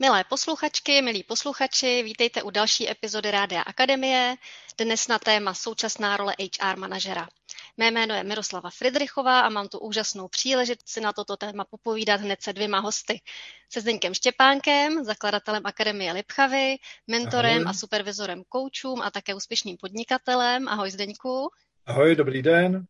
[0.00, 4.36] Milé posluchačky, milí posluchači, vítejte u další epizody Rádia Akademie,
[4.78, 7.28] dnes na téma současná role HR manažera.
[7.76, 12.20] Mé jméno je Miroslava Friedrichová a mám tu úžasnou příležitost si na toto téma popovídat
[12.20, 13.20] hned se dvěma hosty.
[13.72, 16.76] Se Zdeňkem Štěpánkem, zakladatelem Akademie Lipchavy,
[17.06, 17.70] mentorem Ahoj.
[17.70, 20.68] a supervizorem koučům a také úspěšným podnikatelem.
[20.68, 21.50] Ahoj Zdeňku.
[21.86, 22.86] Ahoj, dobrý den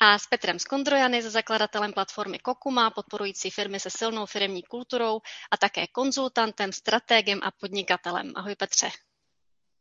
[0.00, 5.56] a s Petrem Skondrojany, se zakladatelem platformy Kokuma, podporující firmy se silnou firmní kulturou a
[5.56, 8.32] také konzultantem, strategem a podnikatelem.
[8.34, 8.88] Ahoj Petře.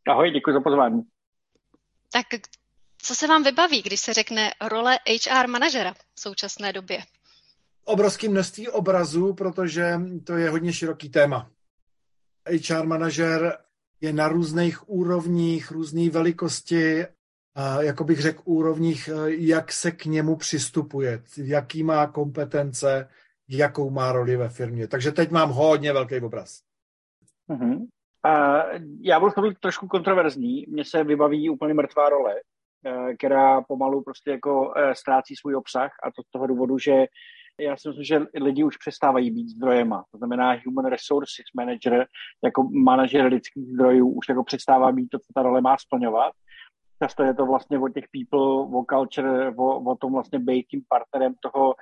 [0.07, 1.01] Ahoj, děkuji za pozvání.
[2.11, 2.25] Tak
[2.97, 6.99] co se vám vybaví, když se řekne role HR manažera v současné době?
[7.83, 11.51] Obrovské množství obrazů, protože to je hodně široký téma.
[12.69, 13.57] HR manažer
[14.01, 17.05] je na různých úrovních, různé velikosti
[17.79, 23.09] jako bych řekl, úrovních, eh, jak se k němu přistupuje, jaký má kompetence,
[23.49, 24.87] jakou má roli ve firmě.
[24.87, 26.61] Takže teď mám hodně velký obraz.
[27.49, 27.77] Uh-huh.
[28.25, 30.65] Uh, já budu být trošku kontroverzní.
[30.69, 35.91] Mně se vybaví úplně mrtvá role, uh, která pomalu prostě jako uh, ztrácí svůj obsah
[36.03, 37.05] a to z toho důvodu, že
[37.59, 40.03] já si myslím, že lidi už přestávají být zdrojema.
[40.11, 42.07] To znamená human resources manager,
[42.43, 46.33] jako manažer lidských zdrojů, už jako přestává být to, co ta role má splňovat
[47.03, 50.81] Často je to vlastně o těch people, o culture, o, o tom vlastně být tím
[50.89, 51.75] partnerem toho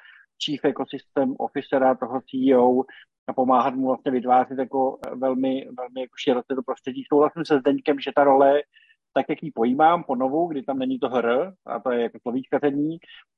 [0.46, 2.84] chief ecosystem officera, toho CEO
[3.28, 7.04] a pomáhat mu vlastně vytvářet jako velmi, velmi jako široce to prostředí.
[7.14, 8.62] Souhlasím se Zdeňkem, že ta role
[9.14, 12.20] tak, jak ji pojímám po novu, kdy tam není to hr, a to je jako
[12.22, 12.98] slovíčkaření,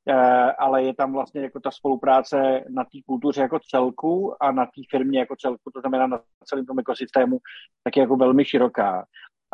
[0.09, 0.13] eh,
[0.51, 4.81] ale je tam vlastně jako ta spolupráce na té kultuře jako celku a na té
[4.89, 7.39] firmě jako celku, to znamená na celém tom ekosystému,
[7.83, 9.05] tak je jako velmi široká.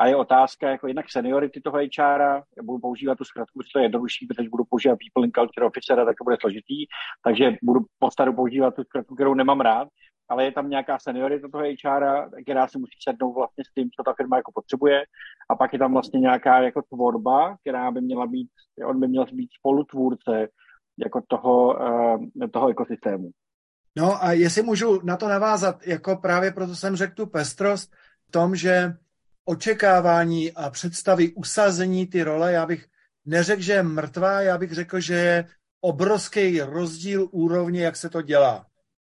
[0.02, 2.22] A je otázka jako jednak seniority toho HR,
[2.58, 5.66] já budu používat tu zkratku, že to je jednodušší, protože budu používat People and Culture
[5.66, 6.78] Officer, tak to bude složitý,
[7.24, 9.88] takže budu postaru používat tu zkratku, kterou nemám rád,
[10.30, 12.04] ale je tam nějaká seniorita toho HR,
[12.44, 15.04] která si musí sednout vlastně s tím, co ta firma jako potřebuje.
[15.50, 18.50] A pak je tam vlastně nějaká jako tvorba, která by měla být,
[18.86, 20.48] on by měl být spolutvůrce
[21.06, 23.30] jako toho, uh, toho ekosystému.
[23.98, 27.96] No a jestli můžu na to navázat, jako právě proto jsem řekl tu pestrost
[28.28, 28.94] v tom, že
[29.46, 32.86] očekávání a představy usazení ty role, já bych
[33.26, 35.48] neřekl, že je mrtvá, já bych řekl, že je
[35.82, 38.66] obrovský rozdíl úrovně, jak se to dělá.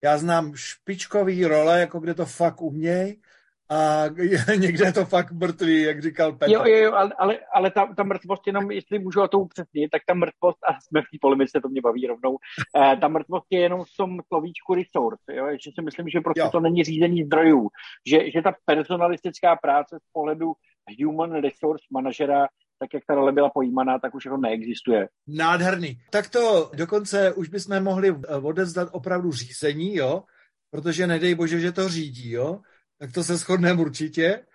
[0.04, 3.22] Já znám špičkový role, jako kde to fakt umějí,
[3.70, 4.06] a
[4.58, 6.52] někde je to fakt mrtvý, jak říkal Petr.
[6.52, 9.92] Jo, jo, jo, ale, ale, ale ta, ta mrtvost, jenom jestli můžu o to upřesnit,
[9.92, 12.38] tak ta mrtvost, a jsme v té polemice, to mě baví rovnou,
[12.78, 16.40] eh, ta mrtvost je jenom v tom slovíčku resource, jo, že si myslím, že prostě
[16.40, 16.50] jo.
[16.52, 17.70] to není řízení zdrojů,
[18.08, 20.54] že, že ta personalistická práce z pohledu
[21.00, 22.48] human resource manažera
[22.80, 25.10] tak jak ta role byla pojímaná, tak už jako neexistuje.
[25.28, 26.00] Nádherný.
[26.12, 30.24] Tak to dokonce už bychom mohli odezdat opravdu řízení, jo?
[30.70, 32.60] Protože nedej bože, že to řídí, jo?
[33.04, 34.46] Tak to se shodneme určitě.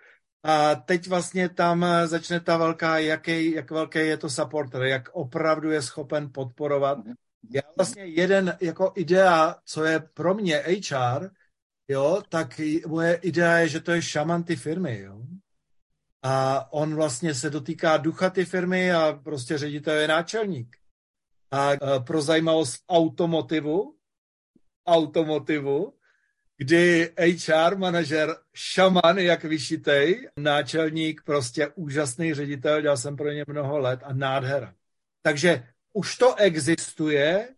[0.43, 5.71] A teď vlastně tam začne ta velká, jaký, jak velký je to supporter, jak opravdu
[5.71, 6.97] je schopen podporovat.
[7.49, 11.29] Já vlastně jeden jako idea, co je pro mě HR,
[11.87, 15.21] jo, tak moje idea je, že to je šaman ty firmy, jo.
[16.23, 20.75] A on vlastně se dotýká ducha ty firmy a prostě ředitel je náčelník.
[21.51, 23.95] A pro zajímavost automotivu,
[24.87, 25.98] automotivu,
[26.59, 33.79] kdy HR manažer šaman, jak vyšitej, náčelník, prostě úžasný ředitel, dělal jsem pro ně mnoho
[33.79, 34.73] let a nádhera.
[35.21, 37.49] Takže už to existuje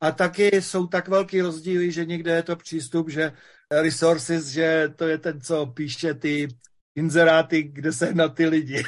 [0.00, 3.32] a taky jsou tak velký rozdíly, že někde je to přístup, že
[3.70, 6.48] resources, že to je ten, co píše ty
[6.94, 8.82] inzeráty, kde se na ty lidi.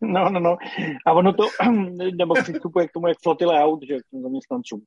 [0.00, 0.56] No, no, no.
[1.06, 1.44] A ono to,
[2.18, 4.82] nebo přistupuje k tomu, jak floty layout, že zaměstnancům.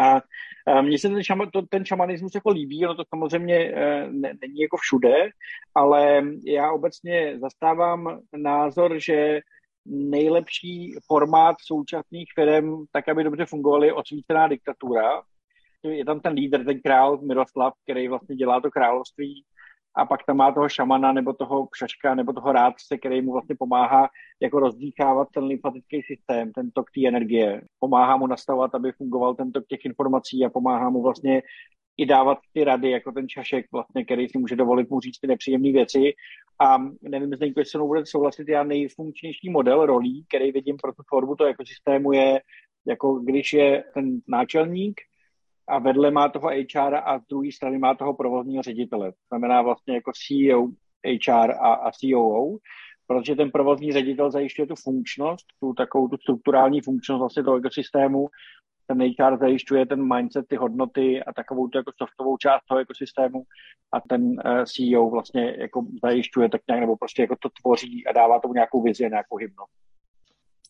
[0.00, 0.20] A
[0.82, 4.60] mně se ten, šama, to, ten šamanismus jako líbí, ono to samozřejmě e, ne, není
[4.60, 5.14] jako všude,
[5.74, 9.40] ale já obecně zastávám názor, že
[9.86, 15.22] nejlepší formát současných firm, tak aby dobře fungovaly, je osvícená diktatura.
[15.82, 19.44] Je tam ten lídr, ten král Miroslav, který vlastně dělá to království
[19.98, 23.56] a pak tam má toho šamana nebo toho kšaška nebo toho rádce, který mu vlastně
[23.58, 24.08] pomáhá
[24.42, 27.62] jako rozdýchávat ten lymfatický systém, ten tok té energie.
[27.78, 31.42] Pomáhá mu nastavovat, aby fungoval ten tok těch informací a pomáhá mu vlastně
[31.96, 35.26] i dávat ty rady, jako ten čašek, vlastně, který si může dovolit mu říct ty
[35.26, 36.12] nepříjemné věci.
[36.60, 41.02] A nevím, jestli se mnou bude souhlasit, já nejfunkčnější model rolí, který vidím pro tu
[41.02, 42.40] tvorbu toho ekosystému je,
[42.86, 45.00] jako když je ten náčelník,
[45.68, 49.12] a vedle má toho HR a z druhé strany má toho provozního ředitele.
[49.12, 50.66] To znamená vlastně jako CEO,
[51.06, 52.56] HR a, a COO,
[53.06, 58.28] protože ten provozní ředitel zajišťuje tu funkčnost, tu takovou tu strukturální funkčnost vlastně toho ekosystému
[58.88, 63.42] ten HR zajišťuje ten mindset, ty hodnoty a takovou tu jako softovou část toho ekosystému
[63.92, 68.12] a ten uh, CEO vlastně jako zajišťuje tak nějak, nebo prostě jako to tvoří a
[68.12, 69.72] dává tomu nějakou vizi a nějakou hybnost.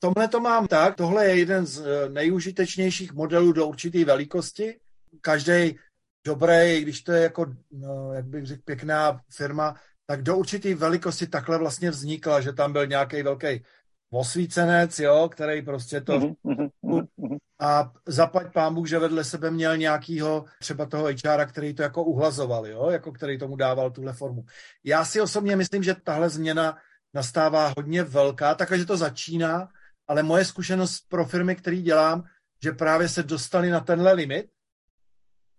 [0.00, 4.74] Tomhle to mám tak, tohle je jeden z eh, nejužitečnějších modelů do určité velikosti.
[5.20, 5.78] Každý
[6.26, 9.75] dobrý, když to je jako, no, jak bych řekl, pěkná firma,
[10.06, 13.64] tak do určité velikosti takhle vlastně vznikla, že tam byl nějaký velký
[14.10, 16.19] osvícenec, jo, který prostě to...
[16.19, 17.38] Mm-hmm.
[17.60, 22.05] A zaplať pán Bůh, že vedle sebe měl nějakýho, třeba toho HR, který to jako
[22.05, 24.44] uhlazoval, jo, jako který tomu dával tuhle formu.
[24.84, 26.78] Já si osobně myslím, že tahle změna
[27.14, 29.69] nastává hodně velká, takže to začíná,
[30.08, 32.25] ale moje zkušenost pro firmy, který dělám,
[32.62, 34.46] že právě se dostali na tenhle limit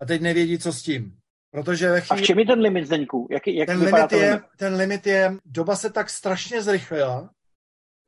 [0.02, 1.20] a teď nevědí, co s tím.
[1.52, 2.22] Protože ve chvíli...
[2.22, 3.28] A v čem je ten limit, Zdeňku?
[3.32, 4.44] Jak, jak ten, limit je, limit?
[4.58, 7.30] ten limit je, doba se tak strašně zrychlila.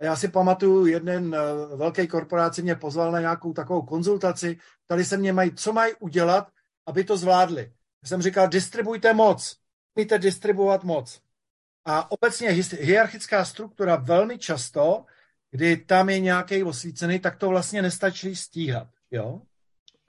[0.01, 4.57] Já si pamatuju, jeden uh, velký korporáci mě pozval na nějakou takovou konzultaci.
[4.87, 6.47] Tady se mě mají, co mají udělat,
[6.85, 7.61] aby to zvládli.
[8.03, 9.57] Já jsem říkal, distribujte moc.
[9.95, 11.21] Umíte distribuovat moc.
[11.85, 12.49] A obecně
[12.79, 15.05] hierarchická struktura velmi často,
[15.51, 18.87] kdy tam je nějaký osvícený, tak to vlastně nestačí stíhat.
[19.11, 19.41] Jo?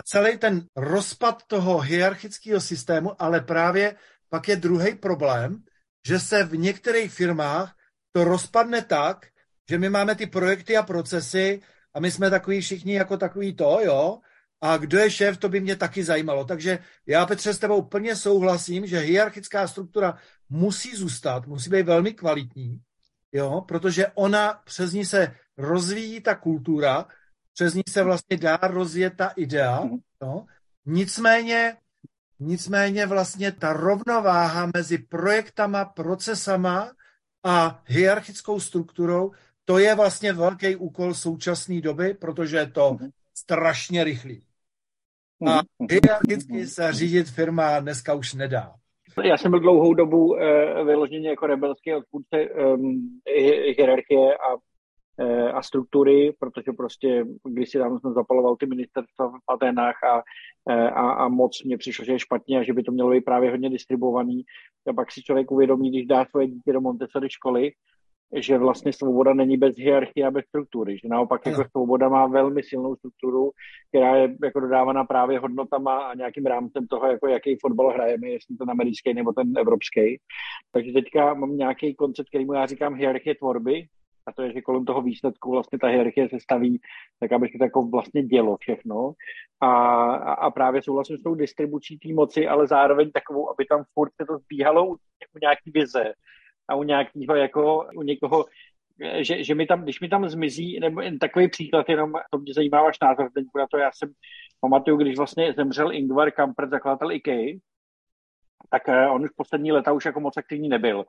[0.05, 3.97] Celý ten rozpad toho hierarchického systému, ale právě
[4.29, 5.63] pak je druhý problém,
[6.07, 7.77] že se v některých firmách
[8.13, 9.27] to rozpadne tak,
[9.71, 11.61] že my máme ty projekty a procesy
[11.95, 14.19] a my jsme takový všichni jako takový to, jo,
[14.61, 16.45] a kdo je šéf, to by mě taky zajímalo.
[16.45, 22.15] Takže já, Petře, s tebou plně souhlasím, že hierarchická struktura musí zůstat, musí být velmi
[22.15, 22.81] kvalitní,
[23.33, 27.07] jo, protože ona, přes ní se rozvíjí ta kultura,
[27.55, 29.89] přes ní se vlastně dá rozjet ta idea.
[30.23, 30.47] No.
[30.87, 31.77] Nicméně,
[32.41, 36.93] nicméně vlastně ta rovnováha mezi projektama, procesama
[37.45, 39.33] a hierarchickou strukturou,
[39.65, 43.11] to je vlastně velký úkol současné doby, protože je to mhm.
[43.35, 44.43] strašně rychlý.
[45.47, 45.89] A mhm.
[45.91, 48.75] hierarchicky se řídit firma dneska už nedá.
[49.25, 50.39] Já jsem byl dlouhou dobu uh,
[50.87, 53.21] vyloženě jako rebelský odpůrce um,
[53.77, 54.57] hierarchie a
[55.53, 60.23] a struktury, protože prostě když si tam jsem zapaloval ty ministerstva v Atenách a,
[60.71, 63.25] eh, a, a moc mě přišlo, že je špatně a že by to mělo být
[63.25, 64.43] právě hodně distribuovaný.
[64.89, 67.73] A pak si člověk uvědomí, když dá svoje dítě do Montessori školy,
[68.37, 72.63] že vlastně svoboda není bez hierarchie a bez struktury, že naopak jako svoboda má velmi
[72.63, 73.51] silnou strukturu,
[73.89, 78.57] která je jako dodávána právě hodnotama a nějakým rámcem toho, jako jaký fotbal hrajeme, jestli
[78.57, 80.21] ten americký nebo ten evropský.
[80.73, 83.87] Takže teďka mám nějaký koncept, který mu já říkám hierarchie tvorby,
[84.27, 86.81] a to je, že kolem toho výsledku vlastně ta hierarchie se staví
[87.21, 89.13] tak, aby se to jako vlastně dělo všechno.
[89.61, 89.69] A,
[90.15, 94.13] a, a právě souhlasím s tou distribucí té moci, ale zároveň takovou, aby tam furt
[94.21, 96.13] se to zbíhalo u, u nějaký vize
[96.69, 98.45] a u nějakého jako, u někoho,
[99.21, 102.55] že, že mi tam, když mi tam zmizí, nebo jen takový příklad, jenom to mě
[102.55, 104.13] zajímá váš názor, na to já jsem
[104.61, 107.59] pamatuju, když vlastně zemřel Ingvar Kamprad, zakladatel IKEA,
[108.73, 111.05] tak eh, on už poslední leta už jako moc aktivní nebyl.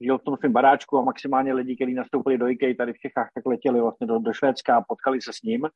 [0.00, 3.30] Žil v tom svém baráčku a maximálně lidi, kteří nastoupili do IKEA tady v Čechách,
[3.34, 5.66] tak letěli vlastně do, do Švédska a potkali se s ním.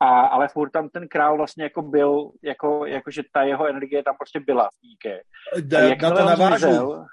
[0.00, 4.02] A, ale furt tam ten král vlastně jako byl, jako, jako že ta jeho energie
[4.02, 5.20] tam prostě byla v IKEA.
[6.02, 6.66] Na to navážu.
[6.66, 7.06] Zmizel,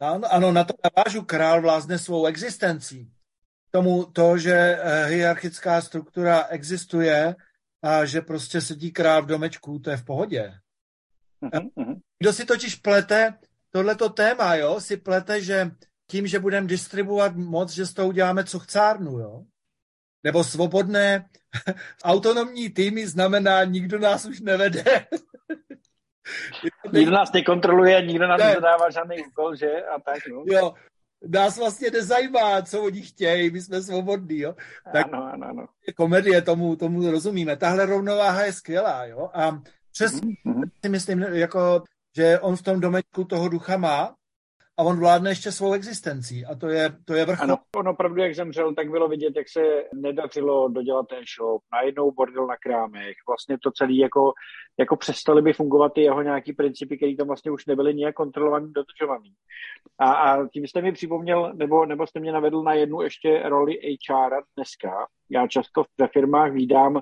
[0.00, 1.22] ano, ano, na to navážu.
[1.22, 3.10] Král vlázne svou existencí.
[3.70, 7.34] Tomu to, že eh, hierarchická struktura existuje
[7.82, 10.54] a že prostě sedí král v domečku, to je v pohodě.
[11.42, 13.38] Uh-huh, Kdo si totiž plete
[13.70, 15.70] tohleto téma, jo, si plete, že
[16.10, 19.42] tím, že budeme distribuovat moc, že z toho uděláme co chcárnu, jo.
[20.24, 21.28] Nebo svobodné
[22.04, 24.84] autonomní týmy znamená, nikdo nás už nevede.
[26.92, 28.46] nikdo nás nekontroluje, nikdo nás ne.
[28.46, 29.84] nezadává žádný úkol, že?
[29.84, 30.44] A tak, no.
[30.46, 30.74] Jo,
[31.28, 34.54] nás vlastně nezajímá, co oni chtějí, my jsme svobodní, jo.
[34.92, 35.66] Tak ano, ano, ano.
[35.96, 37.56] komedie, tomu, tomu rozumíme.
[37.56, 39.30] Tahle rovnováha je skvělá, jo.
[39.34, 39.62] A
[39.92, 40.70] Přesně mm-hmm.
[40.84, 41.82] si myslím, jako,
[42.16, 44.14] že on v tom domečku toho ducha má
[44.78, 47.44] a on vládne ještě svou existencí a to je, to je vrchol.
[47.44, 49.60] Ano, on opravdu, jak zemřel, tak bylo vidět, jak se
[49.94, 54.32] nedařilo dodělat ten shop, najednou bordel na krámech, vlastně to celé jako,
[54.78, 58.72] jako přestali by fungovat ty jeho nějaký principy, které tam vlastně už nebyly nijak kontrolovaný,
[58.72, 59.32] dodržovaný.
[59.98, 63.74] A, a tím jste mi připomněl, nebo, nebo jste mě navedl na jednu ještě roli
[63.74, 65.06] HR dneska.
[65.30, 67.00] Já často ve firmách vídám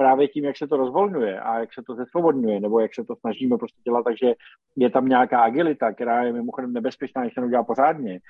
[0.00, 3.16] právě tím, jak se to rozvolňuje a jak se to zesvobodňuje, nebo jak se to
[3.16, 4.34] snažíme prostě dělat, takže
[4.76, 8.20] je tam nějaká agilita, která je mimochodem nebezpečná, když se neudělá pořádně,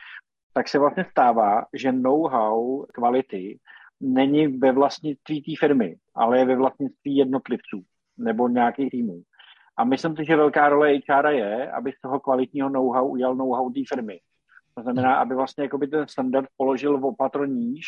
[0.55, 3.59] tak se vlastně stává, že know-how kvality
[4.01, 7.83] není ve vlastnictví té firmy, ale je ve vlastnictví jednotlivců
[8.19, 9.23] nebo nějakých týmů.
[9.77, 13.71] A myslím si, že velká role HR je, aby z toho kvalitního know-how udělal know-how
[13.71, 14.19] té firmy.
[14.75, 17.87] To znamená, aby vlastně ten standard položil v opatro níž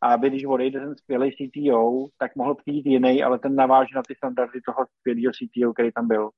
[0.00, 4.02] a aby když odejde ten skvělý CTO, tak mohl přijít jiný, ale ten naváže na
[4.08, 6.30] ty standardy toho skvělého CTO, který tam byl.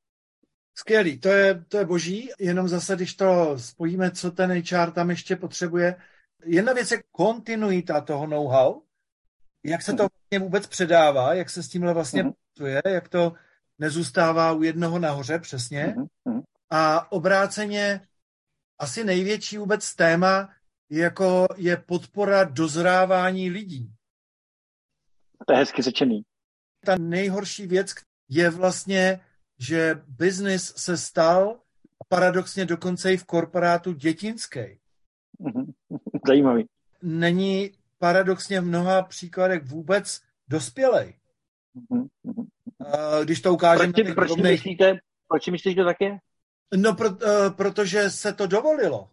[0.79, 5.11] Skvělý, to je, to je boží, jenom zase, když to spojíme, co ten HR tam
[5.11, 5.97] ještě potřebuje.
[6.45, 8.83] Jedna věc je kontinuita toho know-how,
[9.65, 12.33] jak se to vlastně vůbec předává, jak se s tímhle vlastně mm-hmm.
[12.55, 13.33] pracuje, jak to
[13.79, 15.95] nezůstává u jednoho nahoře přesně.
[15.97, 16.43] Mm-hmm.
[16.71, 18.01] A obráceně
[18.79, 20.49] asi největší vůbec téma
[20.91, 23.93] jako je podpora dozrávání lidí.
[25.47, 26.23] To je hezky řečený.
[26.85, 27.95] Ta nejhorší věc
[28.29, 29.21] je vlastně,
[29.59, 31.61] že biznis se stal
[32.09, 34.61] paradoxně dokonce i v korporátu dětinský.
[36.27, 36.67] Zajímavý.
[37.03, 41.15] Není paradoxně v mnoha příkladech vůbec dospělej.
[43.25, 43.93] Když to ukážeme...
[43.93, 44.53] Proč, proč, rovnej...
[44.53, 46.19] myslíte, proč myslíš, že to tak je?
[46.77, 47.17] No, pro, uh,
[47.57, 49.11] protože se to dovolilo.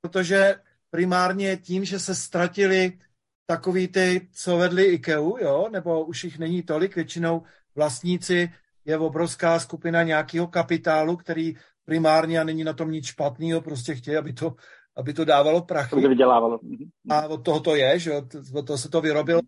[0.00, 0.54] Protože
[0.90, 2.98] primárně tím, že se ztratili
[3.46, 7.42] takový ty, co vedli IKEA, jo, nebo už jich není tolik, většinou
[7.74, 8.50] vlastníci
[8.84, 11.54] je obrovská skupina nějakého kapitálu, který
[11.84, 14.54] primárně a není na tom nic špatného, prostě chtějí, aby to,
[14.96, 15.90] aby to dávalo prachy.
[15.90, 16.60] To vydělávalo.
[17.10, 18.12] A od toho to je, že
[18.54, 19.40] od toho se to vyrobilo.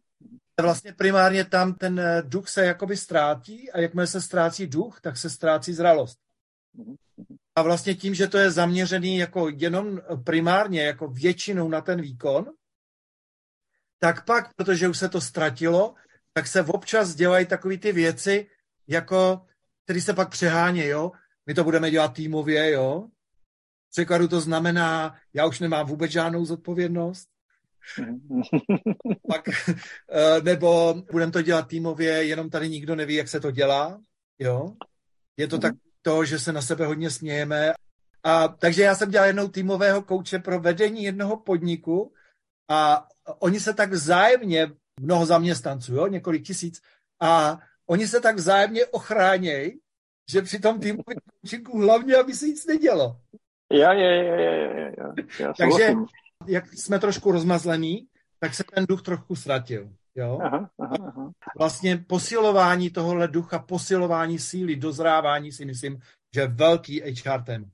[0.61, 5.17] Vlastně primárně tam ten eh, duch se jakoby ztrátí a jakmile se ztrácí duch, tak
[5.17, 6.19] se ztrácí zralost.
[7.57, 12.47] A vlastně tím, že to je zaměřený jako jenom primárně, jako většinou na ten výkon,
[13.99, 15.95] tak pak, protože už se to ztratilo,
[16.33, 18.47] tak se občas dělají takové ty věci,
[18.89, 19.47] jako,
[19.85, 21.13] které se pak přehání, jo.
[21.47, 23.09] My to budeme dělat týmově, jo.
[23.89, 27.29] V překladu to znamená, já už nemám vůbec žádnou zodpovědnost.
[29.29, 34.01] pak, eh, nebo budeme to dělat týmově, jenom tady nikdo neví, jak se to dělá,
[34.39, 34.75] jo.
[35.37, 37.73] Je to tak to, že se na sebe hodně smějeme.
[38.25, 42.13] A, takže já jsem dělal jednou týmového kouče pro vedení jednoho podniku
[42.71, 46.83] a oni se tak vzájemně, mnoho zaměstnanců, jo, několik tisíc,
[47.21, 49.81] a oni se tak vzájemně ochránějí,
[50.31, 53.17] že při tom týmovém koučinku hlavně, aby se nic nedělo.
[53.73, 55.53] Já, já, já, já, já, já.
[55.59, 55.95] Takže
[56.47, 58.07] jak jsme trošku rozmazlení,
[58.39, 59.91] tak se ten duch trochu ztratil.
[60.15, 60.39] Jo?
[60.43, 61.31] Aha, aha, aha.
[61.59, 65.99] Vlastně posilování tohohle ducha, posilování síly, dozrávání si myslím,
[66.35, 67.67] že je velký HR téma.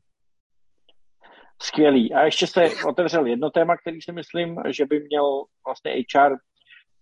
[1.62, 2.14] Skvělý.
[2.14, 6.36] A ještě se otevřel jedno téma, který si myslím, že by měl vlastně HR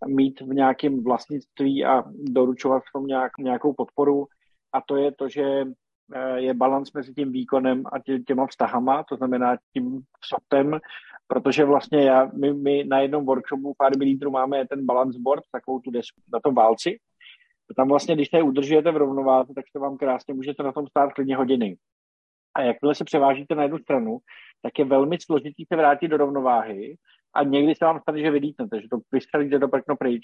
[0.07, 4.26] mít v nějakém vlastnictví a doručovat v tom nějak, nějakou podporu.
[4.73, 5.43] A to je to, že
[6.14, 10.81] eh, je balans mezi tím výkonem a tě, těma vztahama, to znamená tím softem
[11.28, 15.80] protože vlastně já, my, my na jednom workshopu pár lídrů máme ten balance board, takovou
[15.80, 16.99] tu desku na tom válci.
[17.76, 21.12] Tam vlastně, když se udržujete v rovnováze, tak se vám krásně můžete na tom stát
[21.12, 21.76] klidně hodiny.
[22.54, 24.18] A jakmile se převážíte na jednu stranu,
[24.62, 26.97] tak je velmi složitý se vrátit do rovnováhy
[27.37, 30.23] a někdy se vám stane, že vylítnete, že to vystřelíte do prkno pryč.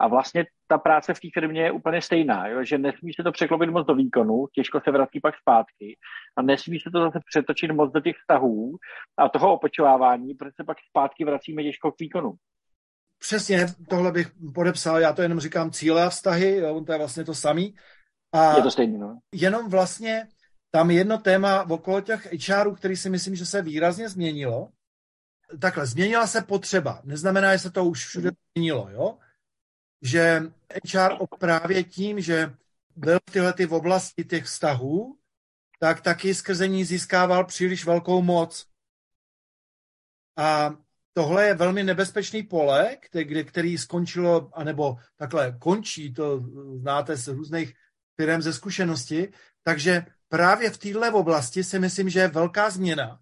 [0.00, 2.64] A vlastně ta práce v té firmě je úplně stejná, jo?
[2.64, 5.96] že nesmí se to překlopit moc do výkonu, těžko se vrací pak zpátky
[6.36, 8.76] a nesmí se to zase přetočit moc do těch vztahů
[9.18, 12.32] a toho opočovávání, protože se pak zpátky vracíme těžko k výkonu.
[13.18, 17.24] Přesně, tohle bych podepsal, já to jenom říkám cíle a vztahy, jo, to je vlastně
[17.24, 17.74] to samý.
[18.32, 19.18] A je to stejný, no.
[19.34, 20.26] Jenom vlastně
[20.70, 24.68] tam jedno téma okolo těch HRů, který si myslím, že se výrazně změnilo,
[25.58, 27.00] takhle, změnila se potřeba.
[27.04, 29.18] Neznamená, že se to už všude změnilo, jo?
[30.02, 30.42] Že
[30.92, 32.54] HR právě tím, že
[32.96, 35.18] byl tyhle ty v oblasti těch vztahů,
[35.78, 38.66] tak taky skrze ní získával příliš velkou moc.
[40.36, 40.74] A
[41.12, 46.40] tohle je velmi nebezpečný pole, který, který skončilo, anebo takhle končí, to
[46.80, 47.74] znáte z různých
[48.16, 53.20] firm ze zkušenosti, takže právě v této oblasti si myslím, že je velká změna,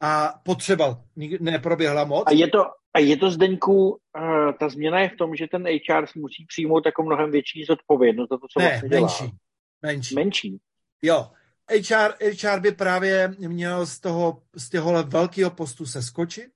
[0.00, 1.00] a potřeba
[1.40, 2.24] neproběhla moc.
[2.26, 3.98] A je to, a je to Zdeňku, uh,
[4.60, 8.38] ta změna je v tom, že ten HR musí přijmout jako mnohem větší zodpovědnost za
[8.38, 9.00] to, co ne, vlastně dělá.
[9.00, 9.36] menší.
[9.82, 10.14] Menší.
[10.14, 10.58] Menší.
[11.02, 11.30] Jo.
[11.70, 16.50] HR, HR by právě měl z toho, z tohohle velkého postu se skočit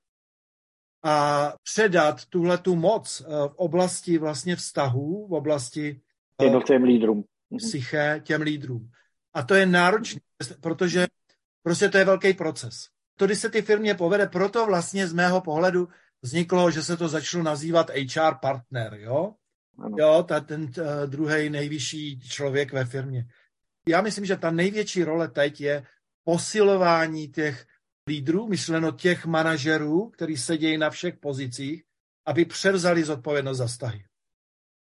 [1.03, 6.01] a předat tuhle tu moc uh, v oblasti vlastně vztahů, v oblasti
[6.41, 7.25] uh, jednotlivým lídrům.
[7.57, 8.91] Psyché, těm lídrům.
[9.35, 10.21] A to je náročné,
[10.61, 11.07] protože
[11.63, 12.87] prostě to je velký proces
[13.21, 15.89] to, když se ty firmě povede, proto vlastně z mého pohledu
[16.23, 19.35] vzniklo, že se to začalo nazývat HR partner, jo?
[19.79, 19.97] Ano.
[19.99, 23.25] Jo, ta, ten uh, druhý nejvyšší člověk ve firmě.
[23.89, 25.87] Já myslím, že ta největší role teď je
[26.25, 27.67] posilování těch
[28.09, 31.83] lídrů, myšleno těch manažerů, kteří sedějí na všech pozicích,
[32.27, 34.05] aby převzali zodpovědnost za vztahy.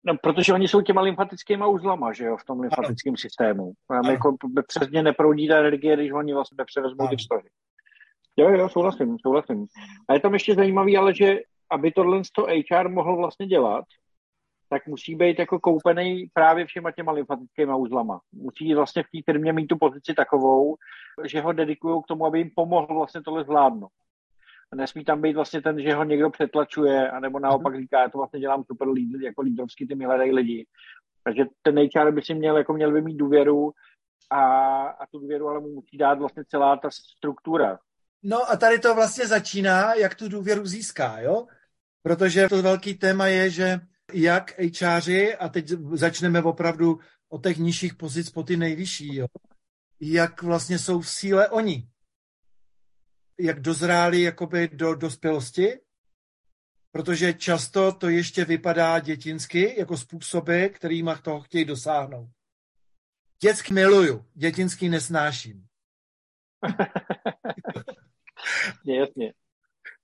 [0.04, 3.72] No, protože oni jsou těma lymfatickými uzlama, že jo, v tom lymfatickém systému.
[4.10, 7.48] Jako přes ně neproudí ta energie, když oni vlastně převezmou ty vztahy.
[8.38, 9.66] Jo, jo, souhlasím, souhlasím.
[10.08, 11.38] A je tam ještě zajímavý, ale že
[11.70, 13.84] aby tohle to HR mohl vlastně dělat,
[14.70, 18.20] tak musí být jako koupený právě všema těma lymfatickými uzlama.
[18.32, 20.76] Musí vlastně v té firmě mít tu pozici takovou,
[21.24, 23.90] že ho dedikují k tomu, aby jim pomohl vlastně tohle zvládnout.
[24.74, 27.82] Nesmí tam být vlastně ten, že ho někdo přetlačuje, anebo naopak mhm.
[27.82, 30.66] říká, já to vlastně dělám super lídr, jako lídrovský, ty mi hledají lidi.
[31.24, 33.72] Takže ten HR by si měl, jako měl by mít důvěru
[34.30, 34.42] a,
[34.86, 37.78] a tu důvěru ale mu musí dát vlastně celá ta struktura.
[38.22, 41.46] No a tady to vlastně začíná, jak tu důvěru získá, jo?
[42.02, 43.80] Protože to velký téma je, že
[44.12, 46.98] jak HRi, a teď začneme opravdu
[47.28, 49.26] od těch nižších pozic po ty nejvyšší, jo?
[50.00, 51.88] jak vlastně jsou v síle oni.
[53.40, 55.80] Jak dozráli jakoby do dospělosti,
[56.90, 62.30] protože často to ještě vypadá dětinsky, jako způsoby, kterými toho chtějí dosáhnout.
[63.42, 65.66] Dětsky miluju, dětinský nesnáším.
[68.86, 69.32] jasně.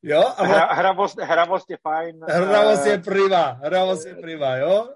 [0.02, 0.24] Jo?
[0.36, 2.20] A Hra, hravost, hravost je fajn.
[2.28, 4.88] Hravost je priva, hravost je priva, jo?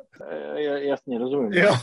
[0.76, 1.52] Jasně, rozumím.
[1.52, 1.76] Jo,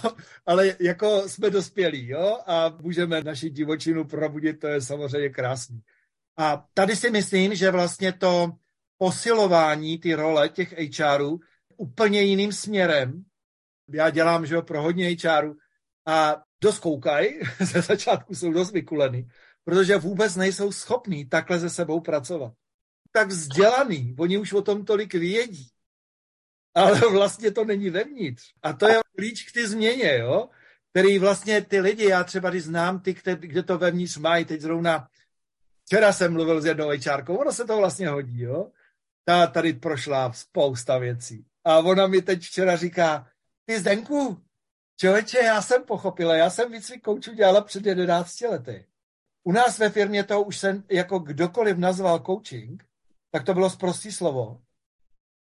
[0.46, 2.40] ale jako jsme dospělí, jo?
[2.48, 5.82] A můžeme naši divočinu probudit, to je samozřejmě krásný.
[6.38, 8.52] A tady si myslím, že vlastně to
[8.98, 11.40] posilování ty role těch HRů
[11.78, 13.24] úplně jiným směrem.
[13.94, 15.56] Já dělám, že jo, pro hodně HRů
[16.06, 19.28] a dost koukají, ze začátku jsou dost vykulený,
[19.66, 22.54] protože vůbec nejsou schopní takhle se sebou pracovat
[23.16, 25.68] tak vzdělaný, oni už o tom tolik vědí,
[26.76, 28.44] ale vlastně to není vevnitř.
[28.64, 30.50] A to je klíč k ty změně, jo?
[30.92, 35.08] který vlastně ty lidi, já třeba když znám ty, kde to vevnitř mají, teď zrovna
[35.86, 38.72] včera jsem mluvil s jednou HRkou, ono se to vlastně hodí, jo?
[39.26, 41.46] Ta tady prošla spousta věcí.
[41.64, 43.28] A ona mi teď včera říká,
[43.66, 44.42] ty Zdenku,
[44.98, 48.86] člověče, já jsem pochopila, já jsem výcvik koučů dělala před 11 lety.
[49.48, 52.84] U nás ve firmě to už jsem jako kdokoliv nazval coaching,
[53.32, 54.62] tak to bylo zprostý slovo.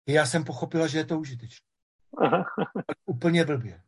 [0.08, 1.66] Já jsem pochopila, že je to užitečné.
[3.06, 3.82] Úplně blbě.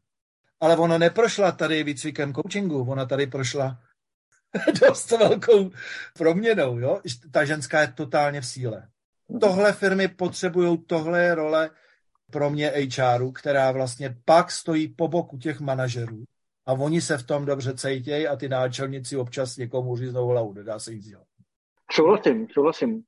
[0.60, 3.80] Ale ona neprošla tady výcvikem coachingu, ona tady prošla
[4.82, 5.72] dost velkou
[6.14, 6.80] proměnou.
[6.80, 7.02] Jo?
[7.32, 8.90] Ta ženská je totálně v síle.
[9.42, 11.70] Tohle firmy potřebují tohle role
[12.32, 16.24] pro mě HRu, která vlastně pak stojí po boku těch manažerů
[16.68, 20.80] a oni se v tom dobře cejtějí a ty náčelníci občas někomu říznou hlavu, nedá
[20.80, 21.28] se jít dělat.
[21.92, 23.04] Souhlasím, souhlasím.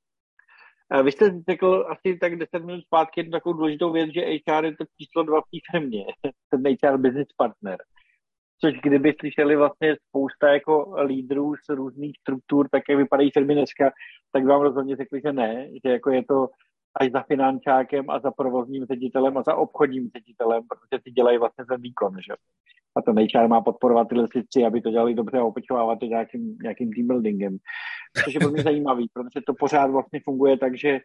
[1.04, 4.76] Vy jste řekl asi tak 10 minut zpátky jednu takovou důležitou věc, že HR je
[4.76, 6.04] to číslo dva v té firmě,
[6.50, 7.78] ten HR business partner.
[8.60, 13.90] Což kdyby slyšeli vlastně spousta jako lídrů z různých struktur, tak jak vypadají firmy dneska,
[14.32, 16.48] tak vám rozhodně řekli, že ne, že jako je to
[17.00, 21.64] až za finančákem a za provozním ředitelem a za obchodním ředitelem, protože ty dělají vlastně
[21.64, 22.34] ten výkon, že?
[23.00, 26.58] A to HR má podporovat tyhle věci, aby to dělali dobře a opečovávat to nějakým,
[26.62, 27.56] nějakým team buildingem.
[28.24, 31.00] Což je velmi zajímavý, protože to pořád vlastně funguje tak, že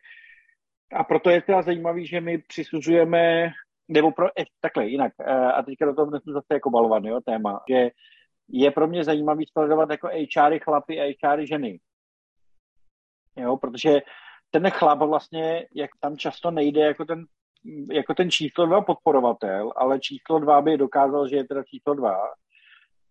[0.94, 3.52] a proto je teda zajímavý, že my přisuzujeme,
[3.88, 7.22] nebo pro, eh, takhle, jinak, eh, a teďka do toho dnesu zase jako balovaný, jo,
[7.26, 7.90] téma, že
[8.50, 11.80] je pro mě zajímavý sledovat jako HRy chlapy a HRy ženy.
[13.36, 14.02] Jo, protože
[14.52, 17.26] ten chlap vlastně, jak tam často nejde jako ten,
[17.92, 22.18] jako ten číslo dva podporovatel, ale číslo dva by dokázal, že je teda číslo dva.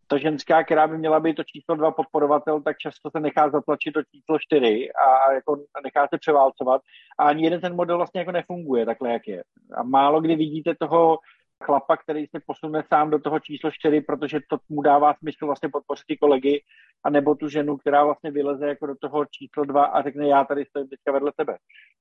[0.07, 3.95] Ta ženská, která by měla být to číslo dva podporovatel, tak často se nechá zatlačit
[3.95, 6.81] do číslo čtyři a jako nechá se převálcovat
[7.19, 9.45] a ani jeden ten model vlastně jako nefunguje takhle, jak je.
[9.77, 11.19] A málo kdy vidíte toho
[11.65, 15.69] chlapa, který se posune sám do toho číslo 4, protože to mu dává smysl vlastně
[15.69, 16.63] podpořit ty kolegy,
[17.05, 20.45] a nebo tu ženu, která vlastně vyleze jako do toho číslo 2 a řekne, já
[20.45, 21.57] tady stojím teďka vedle tebe.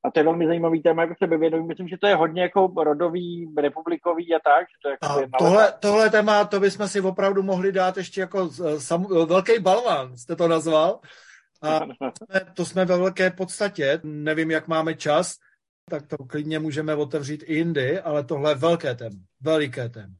[0.05, 1.67] A to je velmi zajímavý téma jako sebevědomí.
[1.67, 4.67] Myslím, že to je hodně jako rodový, republikový a tak.
[4.69, 8.21] Že to je jako a tohle, tohle téma, to bychom si opravdu mohli dát ještě
[8.21, 10.99] jako sam, velký balvan, jste to nazval.
[11.61, 11.79] A
[12.53, 13.99] to jsme ve velké podstatě.
[14.03, 15.35] Nevím, jak máme čas,
[15.89, 20.13] tak to klidně můžeme otevřít i jindy, ale tohle je velké téma, veliké téma.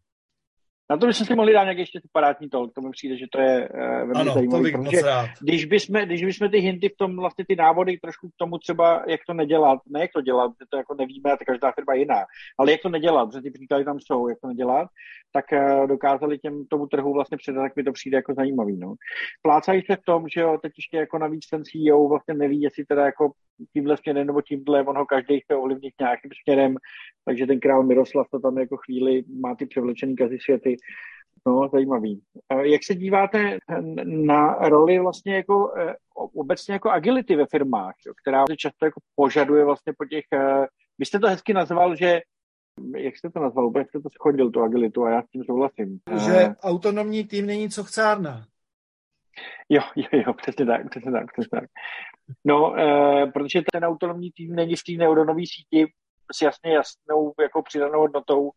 [0.89, 3.41] Na to bychom si mohli dát nějaký ještě separátní talk, to mi přijde, že to
[3.41, 4.71] je uh, velmi ano, zajímavé.
[4.71, 5.01] To protože
[5.41, 9.03] když bychom, když bychom ty hinty v tom, vlastně ty návody trošku k tomu třeba,
[9.07, 12.25] jak to nedělat, ne jak to dělat, to jako nevíme, to každá firma jiná,
[12.59, 14.87] ale jak to nedělat, protože ty příklady tam jsou, jak to nedělat,
[15.31, 18.77] tak uh, dokázali těm tomu trhu vlastně předat, tak mi to přijde jako zajímavý.
[18.77, 18.93] No.
[19.41, 22.85] Plácají se v tom, že jo, teď ještě jako navíc ten CEO vlastně neví, jestli
[22.85, 23.31] teda jako
[23.73, 26.75] tímhle směrem nebo tímhle, on ho každý chce ovlivnit nějakým směrem,
[27.25, 30.77] takže ten král Miroslav to tam jako chvíli má ty převlečený kazy světy.
[31.47, 32.21] No, zajímavý.
[32.61, 33.57] Jak se díváte
[34.05, 39.01] na roli vlastně jako eh, obecně jako agility ve firmách, jo, která se často jako
[39.15, 40.65] požaduje vlastně po těch, eh,
[40.97, 42.21] vy jste to hezky nazval, že
[42.97, 45.99] jak jste to nazval, úplně jste to schodil, tu agilitu a já s tím souhlasím.
[46.25, 48.45] Že eh, autonomní tým není co chcárna.
[49.69, 51.69] Jo, jo, jo, přesně tak, přesně tak, přesně tak.
[52.45, 55.91] No, e, protože ten autonomní tým není v té neuronové síti
[56.35, 58.51] s jasně jasnou jako přidanou hodnotou,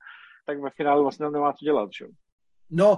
[0.46, 1.90] tak ve finále vlastně nemá co dělat.
[1.98, 2.06] Že?
[2.70, 2.96] No,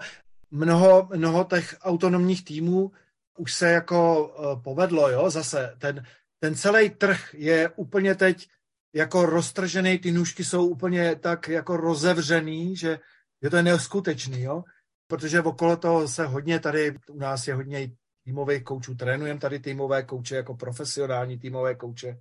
[0.51, 2.91] mnoho, mnoho těch autonomních týmů
[3.38, 6.05] už se jako uh, povedlo, jo, zase ten,
[6.41, 8.49] ten celý trh je úplně teď
[8.95, 12.99] jako roztržený, ty nůžky jsou úplně tak jako rozevřený, že
[13.43, 14.64] je to neskutečný, jo,
[15.07, 17.91] protože okolo toho se hodně tady, u nás je hodně
[18.29, 22.21] týmových koučů, trénujeme tady týmové kouče jako profesionální týmové kouče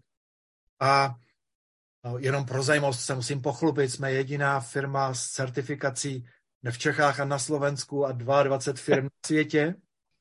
[0.80, 1.16] a
[2.06, 6.26] no, jenom pro zajímavost se musím pochlubit, jsme jediná firma s certifikací
[6.72, 9.76] v Čechách a na Slovensku a 22 firm na světě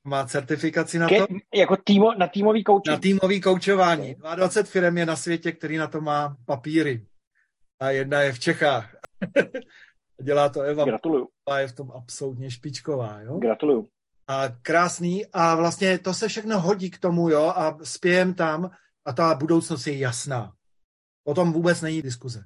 [0.05, 1.27] má certifikaci na to.
[1.55, 2.96] Jako týmo, na týmový koučování.
[2.96, 4.14] Na týmový koučování.
[4.35, 7.07] 22 firm je na světě, který na to má papíry.
[7.81, 8.96] A jedna je v Čechách.
[10.22, 10.85] Dělá to Eva.
[10.85, 11.29] Gratuluju.
[11.46, 13.20] A je v tom absolutně špičková.
[13.20, 13.38] Jo?
[13.38, 13.88] Gratuluju.
[14.27, 15.27] A krásný.
[15.33, 18.71] A vlastně to se všechno hodí k tomu, jo, a spějem tam
[19.05, 20.53] a ta budoucnost je jasná.
[21.25, 22.45] O tom vůbec není diskuze.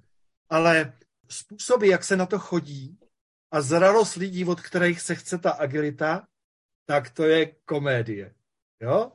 [0.48, 0.92] Ale
[1.28, 2.98] způsoby, jak se na to chodí
[3.50, 6.26] a zralost lidí, od kterých se chce ta agilita,
[6.86, 8.34] tak to je komédie.
[8.80, 9.12] Jo?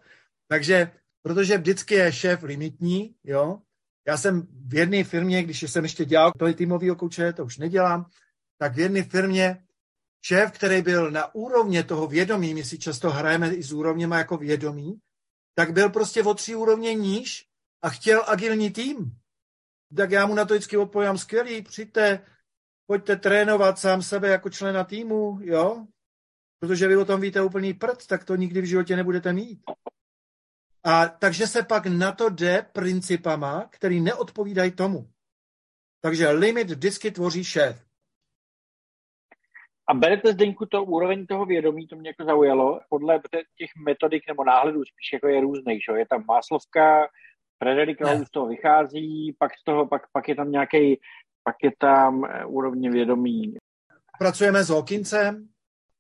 [0.48, 3.62] Takže, protože vždycky je šéf limitní, jo,
[4.08, 8.06] já jsem v jedné firmě, když jsem ještě dělal týmového kouče, to už nedělám,
[8.58, 9.64] tak v jedné firmě
[10.26, 14.38] šéf, který byl na úrovně toho vědomí, my si často hrajeme i s úrovněma jako
[14.38, 15.00] vědomí,
[15.56, 17.46] tak byl prostě o tři úrovně níž
[17.84, 19.18] a chtěl agilní tým.
[19.98, 22.26] Tak já mu na to vždycky odpovím, skvělý, přijďte,
[22.88, 25.88] pojďte trénovat sám sebe jako člena týmu, jo,
[26.60, 29.60] protože vy o tom víte úplný prd, tak to nikdy v životě nebudete mít.
[30.84, 35.12] A takže se pak na to jde principama, který neodpovídají tomu.
[36.02, 37.85] Takže limit vždycky tvoří šéf.
[39.88, 43.20] A berete Zdeňku to úroveň toho vědomí, to mě jako zaujalo, podle
[43.58, 45.98] těch metodik nebo náhledů spíš jako je různý, že?
[45.98, 47.08] je tam Máslovka,
[47.64, 51.00] Frederik z toho vychází, pak z toho, pak, pak je tam nějaký,
[51.44, 53.58] pak je tam eh, úrovně vědomí.
[54.20, 55.48] Pracujeme s Hawkinsem,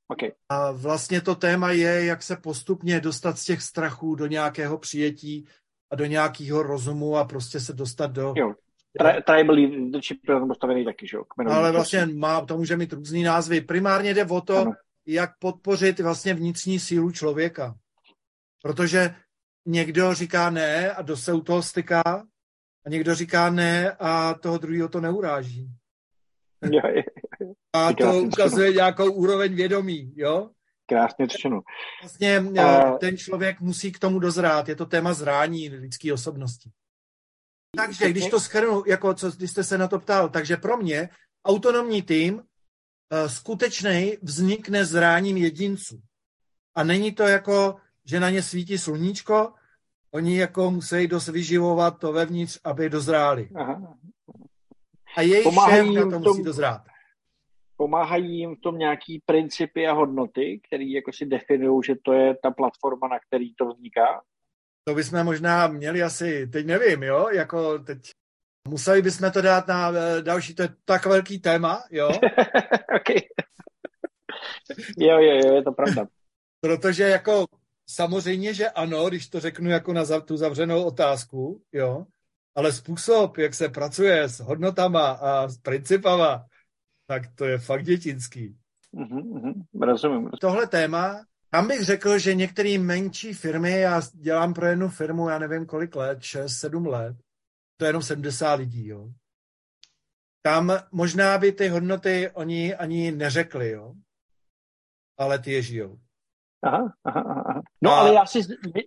[0.08, 0.32] Okay.
[0.50, 5.48] A vlastně to téma je, jak se postupně dostat z těch strachů do nějakého přijetí
[5.92, 8.34] a do nějakého rozumu a prostě se dostat do...
[8.38, 8.54] Jo.
[9.00, 11.24] Tri- tribal leadership je tam postavený taky, že jo?
[11.48, 13.62] Ale vlastně má, to může mít různý názvy.
[13.62, 14.74] Primárně jde o to, ano.
[15.06, 17.76] jak podpořit vlastně vnitřní sílu člověka.
[18.62, 19.16] Protože
[19.66, 22.04] někdo říká ne a do se u toho styká
[22.86, 25.68] a někdo říká ne a toho druhého to neuráží.
[27.74, 30.50] A to ukazuje nějakou úroveň vědomí, jo?
[30.86, 31.62] Krásně řečeno.
[32.02, 34.70] Vlastně uh, ten člověk musí k tomu dozrát.
[34.70, 36.70] Je to téma zrání lidské osobnosti.
[37.76, 41.10] Takže když to schrnu, jako co, když jste se na to ptal, takže pro mě
[41.46, 42.42] autonomní tým uh,
[43.28, 46.02] skutečný vznikne zráním jedinců.
[46.76, 49.54] A není to jako, že na ně svítí sluníčko,
[50.12, 53.50] oni jako musí dost vyživovat to vevnitř, aby dozráli.
[53.56, 53.98] Aha.
[55.18, 56.82] A jejich šéf na to musí dozrát
[57.78, 62.36] pomáhají jim v tom nějaký principy a hodnoty, které jako si definují, že to je
[62.44, 64.22] ta platforma, na který to vzniká?
[64.88, 68.12] To bychom možná měli asi, teď nevím, jo, jako teď
[68.68, 72.08] museli bychom to dát na eh, další, to je tak velký téma, jo.
[72.96, 73.22] okay.
[74.98, 76.06] jo, jo, jo, je to pravda.
[76.62, 77.46] Protože jako
[77.90, 82.06] samozřejmě, že ano, když to řeknu jako na tu zavřenou otázku, jo,
[82.56, 86.46] ale způsob, jak se pracuje s hodnotama a s principama,
[87.08, 88.58] tak to je fakt dětinský.
[88.94, 90.30] Mm-hmm, rozumím.
[90.42, 95.40] Tohle téma, tam bych řekl, že některé menší firmy, já dělám pro jednu firmu, já
[95.40, 97.18] nevím kolik let, 6, 7 let,
[97.78, 99.10] to je jenom 70 lidí, jo.
[100.42, 103.94] Tam možná by ty hodnoty oni ani neřekli, jo.
[105.18, 106.00] Ale ty je žijou.
[106.64, 107.62] Aha, aha, aha.
[107.82, 108.00] No A...
[108.00, 108.40] ale já si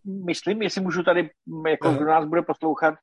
[0.05, 1.31] myslím, jestli můžu tady,
[1.69, 2.95] jako kdo nás bude poslouchat,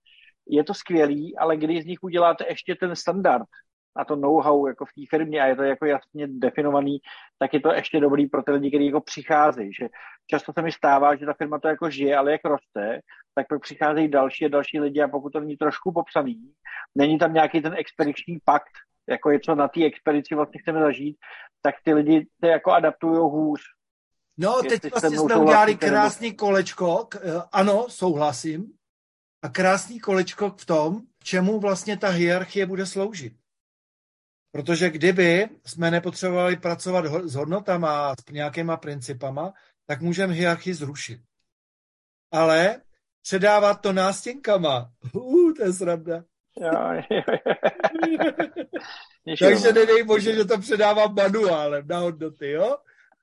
[0.48, 3.48] je to skvělý, ale když z nich uděláte ještě ten standard,
[3.96, 6.98] a to know-how jako v té firmě a je to jako jasně definovaný,
[7.40, 9.74] tak je to ještě dobrý pro ty lidi, kteří jako přicházejí.
[9.74, 9.88] Že
[10.28, 13.00] často se mi stává, že ta firma to jako žije, ale jak roste,
[13.36, 16.52] tak pak přicházejí další a další lidi a pokud to není trošku popsaný,
[16.96, 18.72] není tam nějaký ten expediční pakt,
[19.10, 21.18] jako je co na té expedici vlastně chceme zažít,
[21.62, 23.62] tak ty lidi se jako adaptují hůř.
[24.38, 27.20] No, teď vlastně jsme udělali krásný kolečko, k, eh,
[27.52, 28.74] ano, souhlasím,
[29.42, 33.34] a krásný kolečko v tom, čemu vlastně ta hierarchie bude sloužit.
[34.56, 39.54] Protože kdyby jsme nepotřebovali pracovat s hodnotama a s nějakýma principama,
[39.88, 41.20] tak můžeme hierarchii zrušit.
[42.32, 42.82] Ale
[43.22, 46.24] předávat to nástěnkama, uh, to je sranda.
[49.40, 52.78] Takže nedej bože, že to předávám manuálem na hodnoty, jo?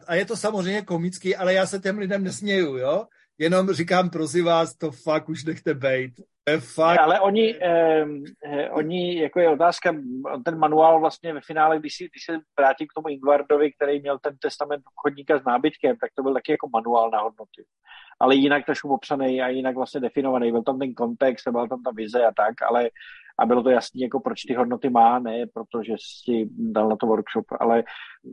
[0.06, 3.06] A je to samozřejmě komický, ale já se těm lidem nesměju, jo?
[3.38, 6.12] Jenom říkám, prosím vás, to fakt už nechte bejt.
[6.58, 6.98] Fakt...
[6.98, 8.04] Ale oni, eh,
[8.70, 9.94] oni, jako je otázka,
[10.44, 14.18] ten manuál vlastně ve finále, když, si, když se vrátím k tomu Ingvardovi, který měl
[14.18, 17.64] ten testament obchodníka s nábytkem, tak to byl taky jako manuál na hodnoty.
[18.22, 20.52] Ale jinak trošku popsaný a jinak vlastně definovaný.
[20.52, 22.90] Byl tam ten kontext, byla tam ta vize a tak, ale
[23.38, 25.92] a bylo to jasné, jako proč ty hodnoty má, ne protože
[26.24, 27.84] si dal na to workshop, ale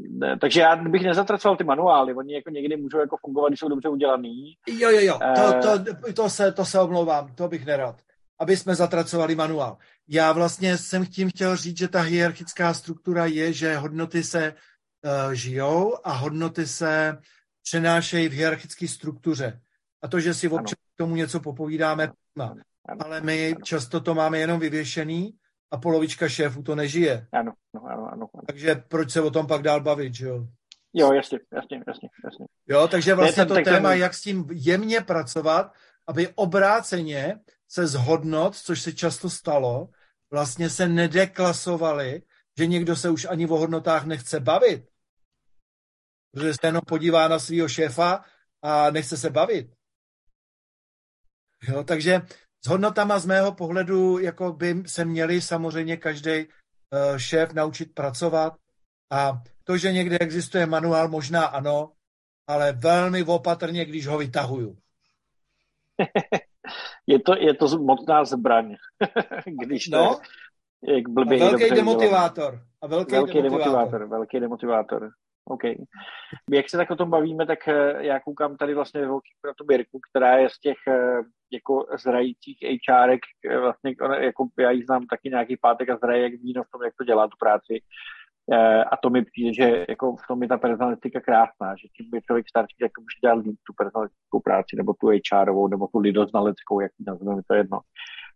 [0.09, 3.69] ne, takže já bych nezatracoval ty manuály, oni jako někdy můžou jako fungovat, když jsou
[3.69, 4.53] dobře udělaný.
[4.67, 7.95] Jo, jo, jo, to, eh, to, to, se, to se omlouvám, to bych nerad,
[8.39, 9.77] aby jsme zatracovali manuál.
[10.07, 15.33] Já vlastně jsem tím chtěl říct, že ta hierarchická struktura je, že hodnoty se uh,
[15.33, 17.17] žijou a hodnoty se
[17.63, 19.59] přenášejí v hierarchické struktuře.
[20.01, 22.55] A to, že si občas k tomu něco popovídáme, ano
[22.99, 25.33] ale my často to máme jenom vyvěšený
[25.71, 27.27] a polovička šéfů to nežije.
[27.31, 28.29] Ano, ano, ano, ano.
[28.47, 30.47] Takže proč se o tom pak dál bavit, že jo?
[30.93, 32.45] Jo, jasně, jasně, jasně, jasně.
[32.67, 35.73] Jo, takže vlastně to téma, jak s tím jemně pracovat,
[36.07, 39.89] aby obráceně se zhodnot, což se často stalo,
[40.31, 42.21] vlastně se nedeklasovali,
[42.57, 44.89] že někdo se už ani o hodnotách nechce bavit.
[46.31, 48.23] Protože se jenom podívá na svého šéfa
[48.61, 49.78] a nechce se bavit.
[51.67, 52.21] Jo, takže
[52.65, 56.47] s hodnotama z mého pohledu jako by se měli samozřejmě každý eh,
[57.17, 58.53] šéf naučit pracovat
[59.11, 61.91] a to, že někde existuje manuál, možná ano,
[62.47, 64.77] ale velmi opatrně, když ho vytahuju.
[67.07, 68.75] je, to, je to mocná zbraň.
[69.63, 70.19] když to no,
[70.81, 72.61] je, jak blbě a velký demotivátor.
[72.81, 73.71] A velký, velký demotivátor.
[73.71, 74.07] demotivátor.
[74.09, 75.09] Velký demotivátor.
[75.49, 75.63] OK.
[76.51, 79.65] Jak se tak o tom bavíme, tak eh, já koukám tady vlastně velký na tu
[79.65, 82.57] Birku, která je z těch eh, jako zrajících
[82.89, 86.71] HRek, eh, vlastně jako já ji znám taky nějaký pátek a zraje jak víno v
[86.71, 87.81] tom, jak to dělá tu práci.
[88.91, 92.21] A to mi přijde, že jako v tom je ta personalistika krásná, že tím je
[92.21, 96.79] člověk starší, tak může dělat líp tu personalistickou práci, nebo tu HRovou, nebo tu lidoznaleckou,
[96.79, 97.79] jak ji nazveme, to jedno.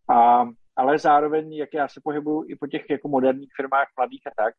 [0.10, 0.46] A,
[0.76, 4.54] ale zároveň, jak já se pohybuju i po těch jako moderních firmách, mladých a tak,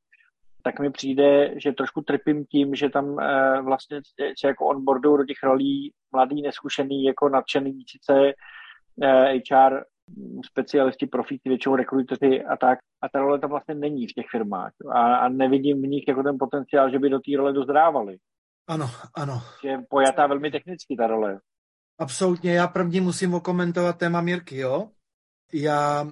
[0.64, 4.00] tak mi přijde, že trošku trpím tím, že tam e, vlastně
[4.40, 8.32] se jako onboardují do těch rolí mladý, neskušený, jako nadšený sice
[9.02, 9.84] e, HR
[10.46, 12.78] specialisti, profíci, většinou rekruteři a tak.
[13.02, 14.72] A ta role tam vlastně není v těch firmách.
[14.92, 18.16] A, a nevidím v nich jako ten potenciál, že by do té role dozrávali.
[18.68, 19.42] Ano, ano.
[19.64, 21.40] Je pojatá velmi technicky ta role.
[21.98, 22.54] Absolutně.
[22.54, 24.88] Já první musím okomentovat téma Mirky, jo?
[25.52, 26.06] Já,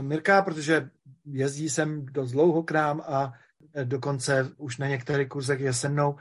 [0.00, 0.90] Mirka, protože
[1.26, 3.47] jezdí sem dost dlouho k nám a Eh,
[3.84, 6.16] dokonce už na některých kurzech je se mnou,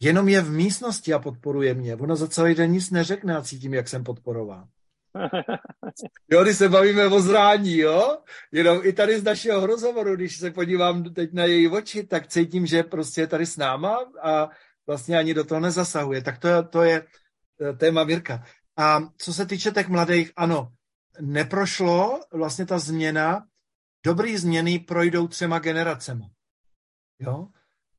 [0.00, 1.96] jenom je v místnosti a podporuje mě.
[1.96, 4.68] Ono za celý den nic neřekne a cítím, jak jsem podporován.
[6.30, 8.18] Jo, když se bavíme o zrání, jo,
[8.52, 12.66] jenom i tady z našeho rozhovoru, když se podívám teď na její oči, tak cítím,
[12.66, 14.48] že prostě je tady s náma a
[14.86, 16.22] vlastně ani do toho nezasahuje.
[16.22, 17.06] Tak to, to je
[17.60, 18.44] eh, téma Mirka.
[18.76, 20.72] A co se týče těch mladých, ano,
[21.20, 23.46] neprošlo vlastně ta změna,
[24.06, 26.24] dobrý změny projdou třema generacemi.
[27.26, 27.46] Jo?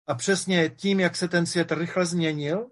[0.07, 2.69] A přesně tím, jak se ten svět rychle změnil,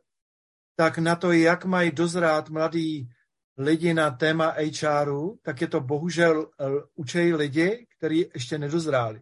[0.75, 3.09] tak na to, jak mají dozrát mladí
[3.57, 9.21] lidi na téma HRu, tak je to bohužel uh, učejí lidi, kteří ještě nedozráli.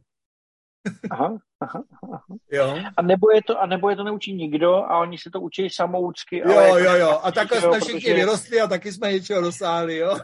[1.12, 2.24] aha, aha, aha.
[2.52, 2.78] Jo.
[2.98, 5.70] A nebo, je to, a nebo je to neučí nikdo a oni se to učí
[5.70, 6.38] samoučky.
[6.38, 7.20] Jo, ale jo, jo.
[7.24, 8.14] A takhle jsme všichni protože...
[8.14, 10.18] vyrostli a taky jsme něčeho dosáhli, jo.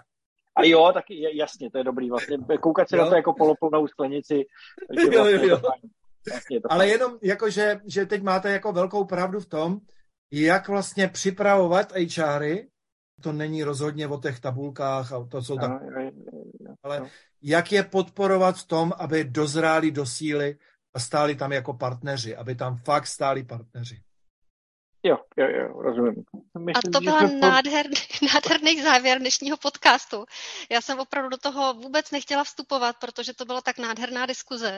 [0.56, 2.10] A jo, taky jasně, to je dobrý.
[2.10, 3.04] Vlastně koukat se jo.
[3.04, 4.46] na to jako poloplnou sklenici.
[4.89, 5.62] Vlastně jo, jo, jo.
[6.34, 9.80] Jasně, to Ale jenom jako, že, že teď máte jako velkou pravdu v tom,
[10.32, 12.70] jak vlastně připravovat HRy,
[13.22, 15.72] to není rozhodně o těch tabulkách a to jsou tak,
[16.84, 17.10] ale
[17.42, 20.58] jak je podporovat v tom, aby dozráli do síly
[20.94, 24.02] a stáli tam jako partneři, aby tam fakt stáli partneři.
[25.08, 26.24] Jo, jo, jo, rozumím.
[26.60, 27.36] Myslím, a to byla to...
[27.36, 27.96] nádherný,
[28.34, 30.26] nádherný závěr dnešního podcastu.
[30.72, 34.78] Já jsem opravdu do toho vůbec nechtěla vstupovat, protože to byla tak nádherná diskuze.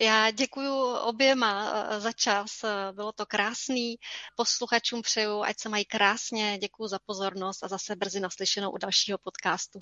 [0.00, 0.70] Já děkuji
[1.02, 3.96] oběma eh, za čas, bylo to krásný.
[4.36, 9.18] Posluchačům přeju, ať se mají krásně, děkuji za pozornost a zase brzy naslyšenou u dalšího
[9.18, 9.78] podcastu.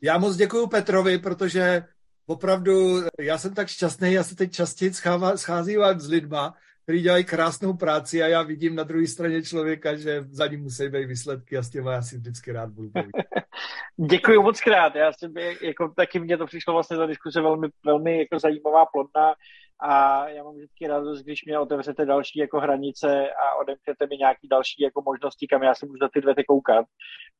[0.00, 1.84] Já moc děkuji Petrovi, protože
[2.26, 4.92] opravdu já jsem tak šťastný, já se teď častěji
[5.36, 6.54] scházím s lidma,
[6.84, 10.88] který dělají krásnou práci a já vidím na druhé straně člověka, že za ním musí
[10.88, 13.12] být výsledky a s těma já si vždycky rád budu bavit.
[14.10, 14.94] Děkuji moc krát.
[14.94, 19.34] Já jsem, jako, taky mně to přišlo vlastně ta diskuse velmi, velmi jako zajímavá, plodná
[19.80, 24.48] a já mám vždycky radost, když mě otevřete další jako hranice a odemknete mi nějaký
[24.48, 26.86] další jako možnosti, kam já se můžu za ty dvě koukat.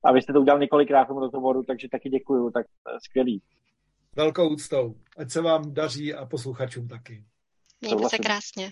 [0.04, 3.42] A vy jste to udělal několikrát v tom rozhovoru, takže taky děkuju, tak eh, skvělý.
[4.16, 4.94] Velkou úctou.
[5.18, 7.24] Ať se vám daří a posluchačům taky.
[7.80, 8.70] Mějte se krásně.